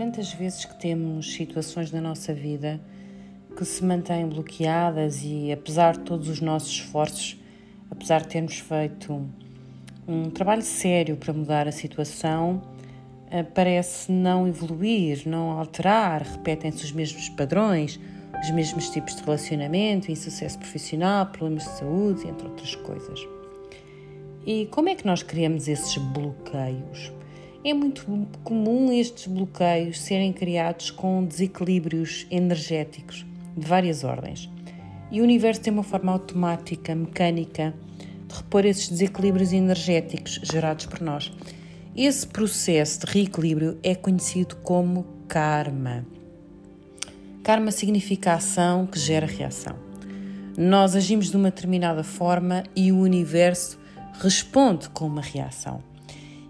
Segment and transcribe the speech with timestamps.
[0.00, 2.80] tantas vezes que temos situações na nossa vida
[3.54, 7.38] que se mantêm bloqueadas e, apesar de todos os nossos esforços,
[7.90, 9.28] apesar de termos feito
[10.08, 12.62] um trabalho sério para mudar a situação,
[13.30, 18.00] eh, parece não evoluir, não alterar, repetem-se os mesmos padrões,
[18.42, 23.20] os mesmos tipos de relacionamento, insucesso profissional, problemas de saúde, entre outras coisas.
[24.46, 27.12] E como é que nós criamos esses bloqueios?
[27.62, 28.06] É muito
[28.42, 34.48] comum estes bloqueios serem criados com desequilíbrios energéticos de várias ordens.
[35.10, 37.74] E o universo tem uma forma automática, mecânica,
[38.26, 41.30] de repor esses desequilíbrios energéticos gerados por nós.
[41.94, 46.06] Esse processo de reequilíbrio é conhecido como karma.
[47.42, 49.76] Karma significa ação que gera reação.
[50.56, 53.78] Nós agimos de uma determinada forma e o universo
[54.14, 55.89] responde com uma reação.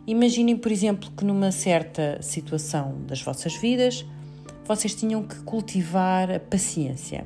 [0.07, 4.05] Imaginem, por exemplo, que numa certa situação das vossas vidas,
[4.65, 7.25] vocês tinham que cultivar a paciência.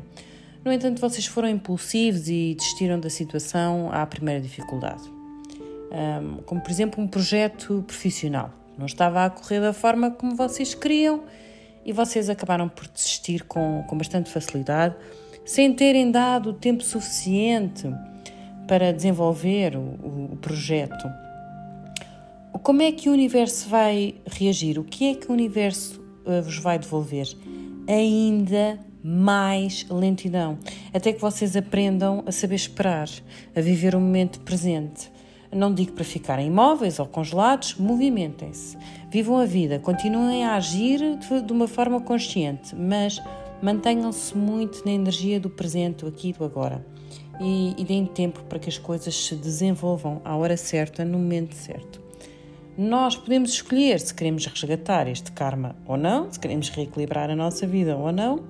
[0.65, 5.03] No entanto, vocês foram impulsivos e desistiram da situação à primeira dificuldade.
[6.47, 8.51] Como, por exemplo, um projeto profissional.
[8.77, 11.23] Não estava a correr da forma como vocês queriam
[11.85, 14.97] e vocês acabaram por desistir com, com bastante facilidade,
[15.45, 17.89] sem terem dado o tempo suficiente
[18.67, 21.07] para desenvolver o, o projeto
[22.65, 24.79] como é que o universo vai reagir?
[24.79, 27.29] O que é que o universo uh, vos vai devolver?
[27.87, 30.59] Ainda mais lentidão,
[30.95, 33.11] até que vocês aprendam a saber esperar,
[33.55, 35.13] a viver o momento presente.
[35.53, 38.79] Não digo para ficarem imóveis ou congelados, movimentem-se,
[39.11, 43.21] vivam a vida, continuem a agir de, de uma forma consciente, mas
[43.63, 46.85] mantenham-se muito na energia do presente, do aqui e do agora.
[47.39, 51.55] E, e deem tempo para que as coisas se desenvolvam à hora certa, no momento
[51.55, 52.04] certo.
[52.77, 57.67] Nós podemos escolher se queremos resgatar este karma ou não, se queremos reequilibrar a nossa
[57.67, 58.41] vida ou não.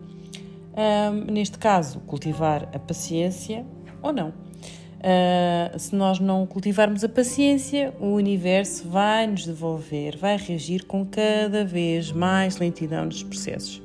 [0.76, 3.66] Um, neste caso, cultivar a paciência
[4.02, 4.30] ou não.
[4.30, 11.04] Uh, se nós não cultivarmos a paciência, o universo vai nos devolver, vai reagir com
[11.04, 13.82] cada vez mais lentidão nos processos.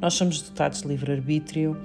[0.00, 1.76] Nós somos dotados de livre-arbítrio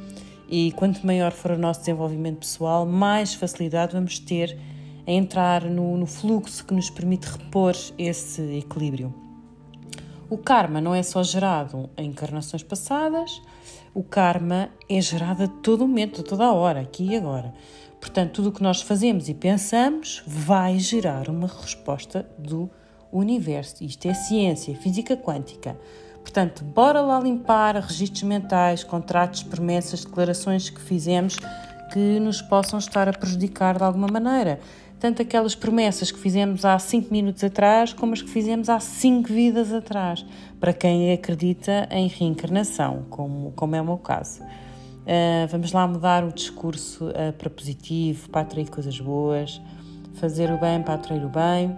[0.48, 4.58] e quanto maior for o nosso desenvolvimento pessoal, mais facilidade vamos ter
[5.06, 9.14] a entrar no, no fluxo que nos permite repor esse equilíbrio.
[10.30, 13.42] O karma não é só gerado em encarnações passadas,
[13.94, 17.54] o karma é gerado a todo momento, a toda hora, aqui e agora.
[18.00, 22.70] Portanto, tudo o que nós fazemos e pensamos vai gerar uma resposta do
[23.12, 23.84] universo.
[23.84, 25.78] Isto é ciência, física quântica.
[26.22, 31.38] Portanto, bora lá limpar registros mentais, contratos, promessas, declarações que fizemos
[31.92, 34.60] que nos possam estar a prejudicar de alguma maneira
[35.02, 39.34] tanto aquelas promessas que fizemos há 5 minutos atrás, como as que fizemos há 5
[39.34, 40.24] vidas atrás,
[40.60, 44.44] para quem acredita em reencarnação, como, como é o meu caso.
[44.44, 49.60] Uh, vamos lá mudar o discurso uh, para positivo, para atrair coisas boas,
[50.14, 51.76] fazer o bem para atrair o bem,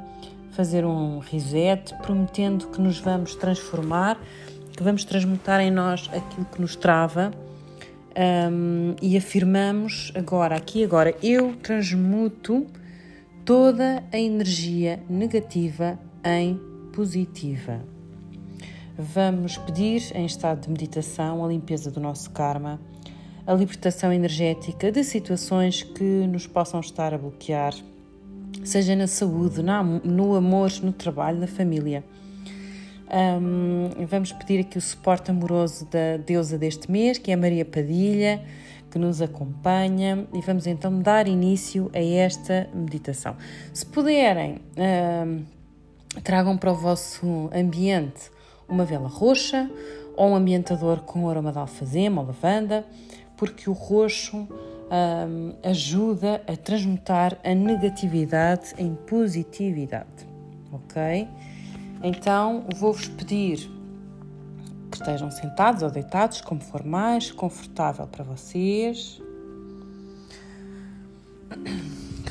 [0.52, 4.20] fazer um reset, prometendo que nos vamos transformar,
[4.76, 7.32] que vamos transmutar em nós aquilo que nos trava.
[8.52, 12.68] Um, e afirmamos agora, aqui agora, eu transmuto
[13.46, 16.60] toda a energia negativa em
[16.94, 17.82] positiva.
[18.98, 22.80] Vamos pedir, em estado de meditação, a limpeza do nosso karma,
[23.46, 27.74] a libertação energética de situações que nos possam estar a bloquear,
[28.64, 32.04] seja na saúde, no amor, no trabalho, na família.
[33.12, 38.42] Um, vamos pedir aqui o suporte amoroso da deusa deste mês, que é Maria Padilha
[38.94, 43.36] que nos acompanha e vamos então dar início a esta meditação.
[43.74, 45.44] Se puderem, uh,
[46.24, 48.30] tragam para o vosso ambiente
[48.70, 49.68] uma vela roxa
[50.16, 52.86] ou um ambientador com aroma de alfazema ou lavanda,
[53.36, 60.28] porque o roxo uh, ajuda a transmutar a negatividade em positividade,
[60.72, 61.28] ok?
[62.04, 63.68] Então vou-vos pedir
[64.94, 69.20] que estejam sentados ou deitados, como for mais confortável para vocês.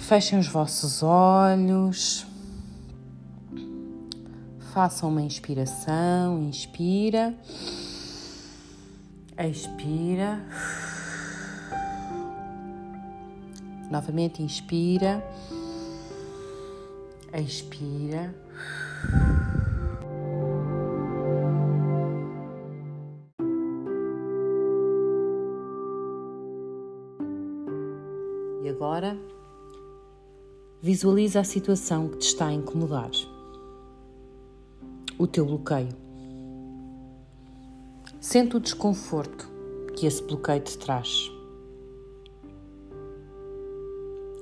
[0.01, 2.25] Fechem os vossos olhos.
[4.73, 7.35] Façam uma inspiração, inspira,
[9.37, 10.41] expira.
[13.91, 15.23] Novamente inspira,
[17.35, 18.33] expira.
[30.93, 33.11] Visualiza a situação que te está a incomodar.
[35.19, 35.89] O teu bloqueio.
[38.21, 39.49] Sente o desconforto
[39.97, 41.33] que esse bloqueio te traz.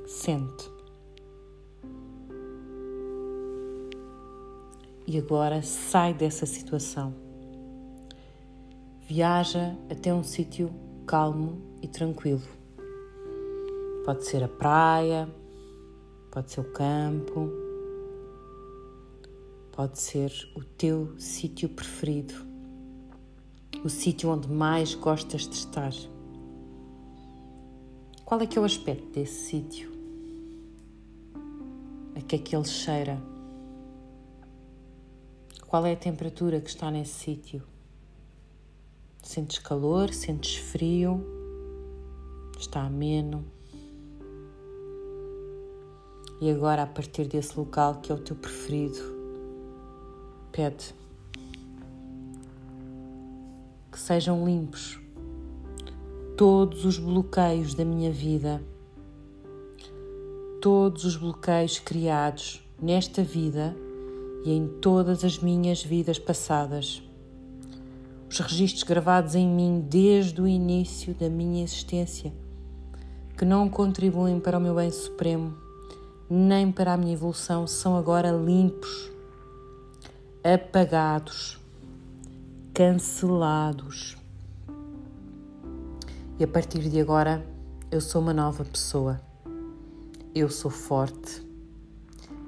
[0.08, 0.68] Sente.
[5.06, 7.14] E agora sai dessa situação.
[9.08, 10.68] Viaja até um sítio
[11.06, 12.42] calmo e tranquilo.
[14.04, 15.28] Pode ser a praia,
[16.30, 17.50] pode ser o campo,
[19.72, 22.34] pode ser o teu sítio preferido,
[23.84, 25.92] o sítio onde mais gostas de estar.
[28.24, 29.90] Qual é que é o aspecto desse sítio?
[32.14, 33.20] A que é que ele cheira?
[35.66, 37.62] Qual é a temperatura que está nesse sítio?
[39.22, 40.12] Sentes calor?
[40.12, 41.24] Sentes frio?
[42.58, 43.44] Está ameno?
[46.40, 48.98] E agora, a partir desse local que é o teu preferido,
[50.50, 50.94] pede
[53.92, 54.98] que sejam limpos
[56.38, 58.62] todos os bloqueios da minha vida,
[60.62, 63.76] todos os bloqueios criados nesta vida
[64.42, 67.02] e em todas as minhas vidas passadas.
[68.30, 72.32] Os registros gravados em mim desde o início da minha existência,
[73.36, 75.54] que não contribuem para o meu bem supremo,
[76.30, 79.10] nem para a minha evolução, são agora limpos,
[80.44, 81.58] apagados,
[82.72, 84.16] cancelados.
[86.38, 87.44] E a partir de agora,
[87.90, 89.20] eu sou uma nova pessoa.
[90.34, 91.44] Eu sou forte.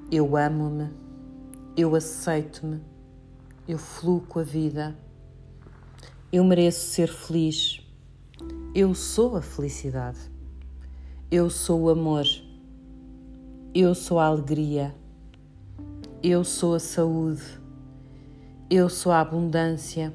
[0.09, 1.03] Eu amo-me
[1.75, 2.79] eu aceito-me,
[3.67, 4.95] eu fluo com a vida,
[6.31, 7.81] eu mereço ser feliz,
[8.75, 10.19] eu sou a felicidade,
[11.31, 12.25] eu sou o amor,
[13.75, 14.93] eu sou a alegria,
[16.21, 17.41] eu sou a saúde,
[18.69, 20.13] eu sou a abundância,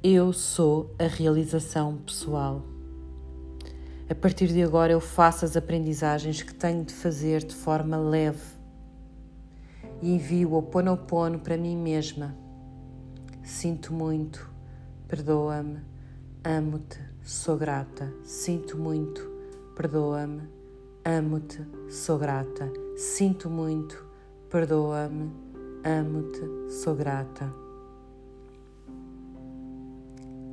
[0.00, 2.62] eu sou a realização pessoal.
[4.08, 8.60] A partir de agora eu faço as aprendizagens que tenho de fazer de forma leve.
[10.00, 12.36] E envio o Ponopono para mim mesma.
[13.42, 14.48] Sinto muito,
[15.08, 15.80] perdoa-me,
[16.44, 18.12] amo-te, sou grata.
[18.22, 19.20] Sinto muito,
[19.74, 20.59] perdoa-me,
[21.04, 22.70] amo-te, sou grata.
[22.96, 24.04] Sinto muito,
[24.50, 25.30] perdoa-me,
[25.84, 27.52] amo-te, sou grata.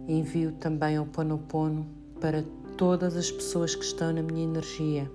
[0.07, 1.85] Envio também o Ponopono
[2.21, 2.43] para
[2.77, 5.11] todas as pessoas que estão na minha energia,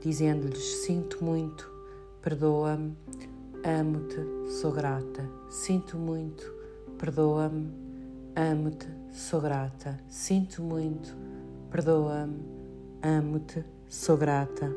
[0.00, 1.70] dizendo-lhes: Sinto muito,
[2.22, 2.96] perdoa-me,
[3.62, 6.50] amo-te, sou grata, sinto muito,
[6.96, 7.70] perdoa-me,
[8.34, 11.14] amo-te, sou grata, sinto muito,
[11.70, 12.55] perdoa-me,
[13.06, 14.68] amo-te, sou grata.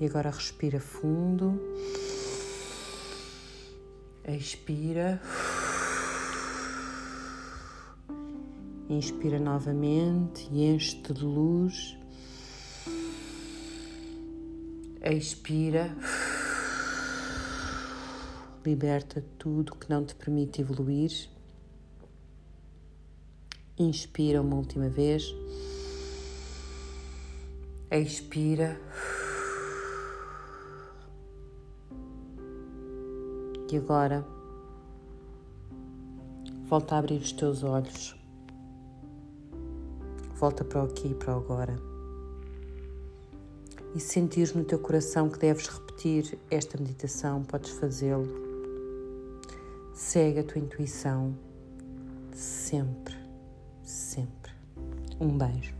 [0.00, 1.60] E agora respira fundo,
[4.26, 5.20] expira,
[8.88, 11.96] inspira novamente e enche-te de luz.
[15.00, 15.96] Expira.
[18.64, 21.28] Liberta tudo que não te permite evoluir.
[23.78, 25.32] Inspira uma última vez.
[27.90, 28.80] Expira.
[33.70, 34.24] E agora,
[36.66, 38.16] volta a abrir os teus olhos.
[40.36, 41.98] Volta para o aqui e para o agora
[43.94, 48.28] e sentir no teu coração que deves repetir esta meditação, podes fazê-lo.
[49.92, 51.34] Segue a tua intuição
[52.32, 53.16] sempre,
[53.82, 54.52] sempre.
[55.20, 55.77] Um beijo.